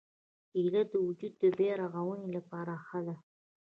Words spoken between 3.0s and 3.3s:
ده.